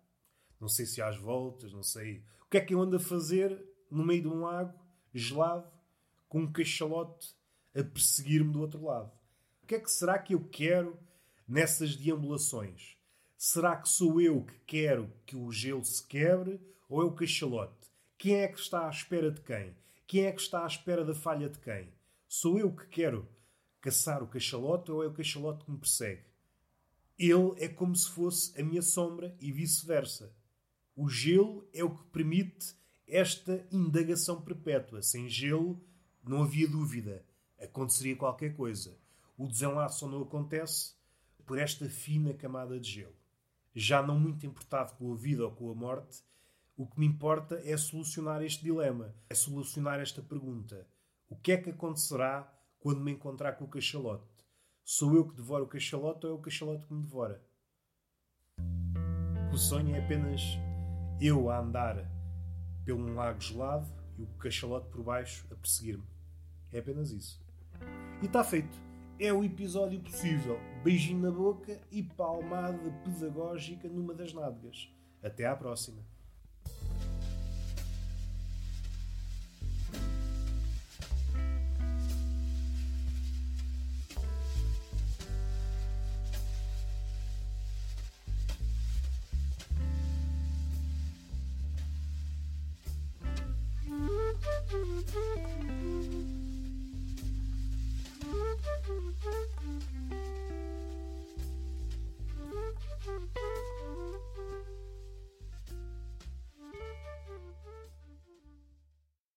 não 0.58 0.68
sei 0.68 0.86
se 0.86 1.02
as 1.02 1.18
voltas, 1.18 1.70
não 1.70 1.82
sei. 1.82 2.24
O 2.40 2.48
que 2.48 2.56
é 2.56 2.62
que 2.62 2.72
eu 2.72 2.80
ando 2.80 2.96
a 2.96 2.98
fazer 2.98 3.62
no 3.90 4.06
meio 4.06 4.22
de 4.22 4.28
um 4.28 4.40
lago, 4.40 4.72
gelado, 5.12 5.70
com 6.30 6.40
um 6.40 6.50
cachalote 6.50 7.34
a 7.74 7.84
perseguir-me 7.84 8.54
do 8.54 8.62
outro 8.62 8.82
lado? 8.82 9.12
O 9.62 9.66
que 9.66 9.74
é 9.74 9.80
que 9.80 9.90
será 9.90 10.18
que 10.18 10.34
eu 10.34 10.42
quero 10.48 10.98
nessas 11.46 11.94
deambulações? 11.94 12.96
Será 13.36 13.76
que 13.76 13.90
sou 13.90 14.18
eu 14.18 14.42
que 14.42 14.58
quero 14.60 15.12
que 15.26 15.36
o 15.36 15.52
gelo 15.52 15.84
se 15.84 16.02
quebre 16.06 16.58
ou 16.88 17.02
é 17.02 17.04
o 17.04 17.12
cachalote? 17.12 17.90
Quem 18.16 18.36
é 18.36 18.48
que 18.48 18.58
está 18.58 18.86
à 18.86 18.90
espera 18.90 19.30
de 19.30 19.42
quem? 19.42 19.76
Quem 20.06 20.24
é 20.24 20.32
que 20.32 20.40
está 20.40 20.64
à 20.64 20.66
espera 20.66 21.04
da 21.04 21.14
falha 21.14 21.50
de 21.50 21.58
quem? 21.58 21.92
Sou 22.26 22.58
eu 22.58 22.74
que 22.74 22.86
quero 22.86 23.28
caçar 23.78 24.22
o 24.22 24.26
cachalote 24.26 24.90
ou 24.90 25.04
é 25.04 25.06
o 25.06 25.12
cachalote 25.12 25.66
que 25.66 25.70
me 25.70 25.76
persegue? 25.76 26.29
Ele 27.20 27.52
é 27.58 27.68
como 27.68 27.94
se 27.94 28.08
fosse 28.08 28.58
a 28.58 28.64
minha 28.64 28.80
sombra 28.80 29.36
e 29.38 29.52
vice-versa. 29.52 30.34
O 30.96 31.06
gelo 31.06 31.68
é 31.70 31.84
o 31.84 31.94
que 31.94 32.02
permite 32.04 32.74
esta 33.06 33.62
indagação 33.70 34.40
perpétua. 34.40 35.02
Sem 35.02 35.28
gelo, 35.28 35.78
não 36.24 36.42
havia 36.42 36.66
dúvida. 36.66 37.22
Aconteceria 37.60 38.16
qualquer 38.16 38.56
coisa. 38.56 38.96
O 39.36 39.46
desenlace 39.46 39.98
só 39.98 40.08
não 40.08 40.22
acontece 40.22 40.94
por 41.44 41.58
esta 41.58 41.90
fina 41.90 42.32
camada 42.32 42.80
de 42.80 42.90
gelo. 42.90 43.14
Já 43.74 44.02
não 44.02 44.18
muito 44.18 44.46
importado 44.46 44.94
com 44.94 45.12
a 45.12 45.16
vida 45.16 45.44
ou 45.44 45.50
com 45.50 45.70
a 45.70 45.74
morte, 45.74 46.22
o 46.74 46.86
que 46.86 46.98
me 46.98 47.04
importa 47.04 47.60
é 47.62 47.76
solucionar 47.76 48.42
este 48.42 48.62
dilema, 48.62 49.14
é 49.28 49.34
solucionar 49.34 50.00
esta 50.00 50.22
pergunta. 50.22 50.88
O 51.28 51.36
que 51.36 51.52
é 51.52 51.58
que 51.58 51.68
acontecerá 51.68 52.50
quando 52.78 53.02
me 53.02 53.12
encontrar 53.12 53.58
com 53.58 53.66
o 53.66 53.68
cachalote? 53.68 54.29
Sou 54.92 55.14
eu 55.14 55.24
que 55.24 55.36
devoro 55.36 55.66
o 55.66 55.68
cachalote 55.68 56.26
ou 56.26 56.32
é 56.32 56.34
o 56.34 56.40
cachalote 56.40 56.84
que 56.84 56.92
me 56.92 57.02
devora? 57.02 57.40
O 59.52 59.56
sonho 59.56 59.94
é 59.94 60.04
apenas 60.04 60.42
eu 61.20 61.48
a 61.48 61.60
andar 61.60 62.10
pelo 62.84 63.14
lago 63.14 63.40
gelado 63.40 63.86
e 64.18 64.24
o 64.24 64.26
cachalote 64.36 64.88
por 64.88 65.04
baixo 65.04 65.46
a 65.48 65.54
perseguir-me. 65.54 66.02
É 66.72 66.80
apenas 66.80 67.12
isso. 67.12 67.40
E 68.20 68.26
está 68.26 68.42
feito. 68.42 68.76
É 69.16 69.32
o 69.32 69.44
episódio 69.44 70.00
possível. 70.00 70.58
Beijinho 70.82 71.22
na 71.22 71.30
boca 71.30 71.80
e 71.92 72.02
palmada 72.02 72.90
pedagógica 73.04 73.88
numa 73.88 74.12
das 74.12 74.32
nádegas. 74.32 74.92
Até 75.22 75.46
à 75.46 75.54
próxima. 75.54 76.02